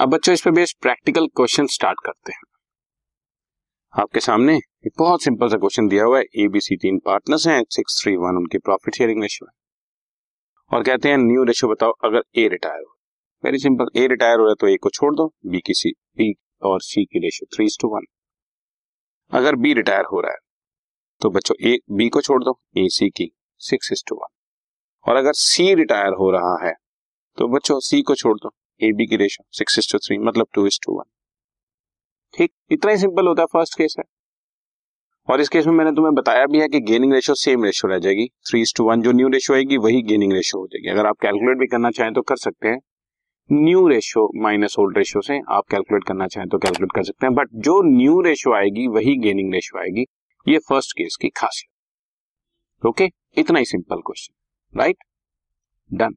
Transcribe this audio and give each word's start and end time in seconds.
अब 0.00 0.08
बच्चों, 0.08 0.32
इस 0.34 0.42
पे 0.42 0.50
बेस 0.50 0.72
प्रैक्टिकल 0.82 1.26
क्वेश्चन 1.26 1.66
स्टार्ट 1.66 1.98
करते 2.06 2.32
हैं। 2.32 4.00
आपके 4.02 4.20
सामने 4.20 4.56
एक 4.56 4.92
बहुत 4.98 5.22
सिंपल 5.22 5.48
सा 5.48 5.56
क्वेश्चन 5.56 5.86
दिया 5.88 6.04
हुआ 6.04 6.18
है 6.18 6.24
एबीसी 6.36 6.76
तीन 6.76 6.98
पार्टनर्स 6.98 7.46
हैं, 7.46 7.62
सिक्स, 7.70 8.00
थ्री, 8.02 8.14
वन, 8.16 8.36
उनकी 8.36 8.58
प्रॉफिट 8.58 8.94
शेयरिंग 8.94 9.22
रेशियो। 9.22 9.46
है 9.46 10.76
और 10.76 10.84
कहते 10.84 11.08
हैं, 11.08 11.16
न्यू 11.18 11.44
रेशियो 11.44 11.70
बताओ, 11.70 11.92
अगर 12.04 12.22
ए 12.36 12.46
रिटायर 12.48 12.80
हो। 12.80 12.92
वेरी 13.44 13.58
सिंपल, 13.58 13.86
ए 13.96 14.06
रिटायर 14.06 14.38
हो 14.38 14.44
रहा 14.44 14.50
है 14.50 14.54
तो 14.60 14.68
ए 14.68 14.76
को 14.76 14.90
छोड़ 14.90 15.14
दो, 15.14 15.26
बी 15.46 15.60
की 15.60 15.74
सी, 15.74 15.90
बी 16.18 16.32
और 16.62 16.80
सी 16.80 17.04
की 17.04 17.18
रेशियो 17.18 17.56
थ्री 17.56 17.66
टू 17.80 17.88
वन। 17.88 18.06
अगर 19.32 19.56
बी 19.56 19.72
रिटायर 19.74 20.04
हो 20.04 20.20
रहा 20.20 20.32
है 20.32 20.38
तो 21.20 21.30
बच्चों, 21.30 21.56
ए, 21.60 21.78
बी 21.90 22.08
को 22.08 22.20
छोड़ 22.20 22.42
दो, 22.44 22.58
ए, 22.76 22.88
सी 22.88 23.08
की 23.10 23.30
सिक्स 23.60 24.04
टू 24.08 24.16
वन। 24.16 24.34
और 25.06 25.16
अगर 25.16 25.32
सी 25.36 25.72
रिटायर 25.74 26.12
हो 26.12 26.30
रहा 26.30 26.56
है 26.66 26.74
तो 27.38 27.48
बच्चों, 27.48 27.80
सी 27.80 28.02
को 28.02 28.14
छोड़ 28.14 28.38
दो 28.38 28.54
ए 28.80 28.92
बी 28.92 29.06
की 29.06 29.16
ratio 29.16 29.46
six 29.58 29.78
is 29.78 29.92
to 29.92 29.98
three 29.98 30.18
मतलब 30.18 30.46
टू 30.54 30.66
इज़ 30.66 30.78
टू 30.86 30.98
वन 30.98 31.04
ठीक, 32.34 32.52
इतना 32.70 32.90
ही 32.90 32.98
सिंपल 32.98 33.26
होता 33.26 33.42
है 33.42 33.46
फ़र्स्ट 33.52 33.78
केस 33.78 33.94
है 33.98 34.04
और 35.28 35.40
इस 35.40 35.48
केस 35.48 35.66
में 35.66 35.74
मैंने 35.74 35.90
तुम्हें 35.92 36.14
बताया 36.14 36.46
भी 36.46 36.60
है 36.60 36.68
कि 36.68 36.80
गेनिंग 36.82 37.12
रेशियो 37.12 37.34
सेम 37.34 37.64
रेशियो 37.64 37.90
रह 37.90 37.98
जाएगी। 37.98 38.26
थ्री 38.48 38.60
इज़ 38.60 38.72
टू 38.76 38.84
वन 38.84 39.02
जो 39.02 39.12
न्यू 39.12 39.28
रेशियो 39.28 39.56
आएगी, 39.56 39.76
वही 39.76 40.02
गेनिंग 40.02 40.32
रेशियो 40.32 40.60
हो 40.60 40.66
जाएगी। 40.66 40.88
अगर 40.90 41.06
आप 41.06 41.16
कैलकुलेट 41.22 41.58
भी 41.58 41.66
करना 41.66 41.90
चाहें 41.90 42.12
तो 42.14 42.22
कर 42.22 42.36
सकते 42.36 42.68
हैं। 42.68 42.78
New 43.50 43.86
ratio 43.88 44.28
minus 44.42 44.78
old 44.78 44.98
ratio 44.98 45.22
से 45.22 45.40
आप 45.50 45.64
कैलकुलेट 45.70 46.04
करना 46.04 46.26
चाहें 46.26 46.48
तो 46.48 46.58
कैलकुलेट 46.58 46.92
कर 46.94 47.04
सकते 47.04 47.26
हैं। 47.26 47.34
बट 47.34 47.48
जो 47.64 47.80
न्यू 47.86 48.20
रेशियो 48.20 48.54
आएगी, 48.54 48.86
वही 48.88 49.16
गेनिंग 49.18 49.52
रेशियो 49.54 49.80
आएगी। 49.80 50.06
ये 50.46 50.58
फ़र्स्ट 50.68 50.92
केस 50.98 51.16
की 51.20 51.28
खासियत। 51.36 52.86
ओके 52.86 53.08
इतना 53.38 53.58
ही 53.58 53.64
simple 53.64 54.00
question 54.06 54.78
right 54.80 55.04
done 55.90 56.16